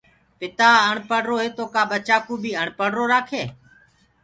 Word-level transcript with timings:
پتآ 0.39 0.69
اڻپڙهرو 0.89 1.35
هي 1.41 1.49
تو 1.57 1.63
ڪآٻچآ 1.75 2.17
ڪو 2.25 2.33
بي 2.43 2.51
آڻپڙهرو 2.61 3.03
رآکسي 3.13 3.43